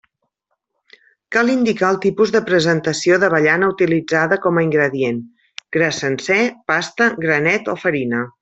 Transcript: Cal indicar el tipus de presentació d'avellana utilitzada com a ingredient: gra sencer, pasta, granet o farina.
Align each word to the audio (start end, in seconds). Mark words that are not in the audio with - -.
Cal 1.35 1.51
indicar 1.55 1.89
el 1.95 1.99
tipus 2.05 2.33
de 2.37 2.41
presentació 2.47 3.19
d'avellana 3.25 3.69
utilitzada 3.75 4.41
com 4.47 4.57
a 4.63 4.67
ingredient: 4.69 5.23
gra 5.79 5.93
sencer, 6.03 6.43
pasta, 6.75 7.13
granet 7.27 7.75
o 7.77 7.81
farina. 7.87 8.29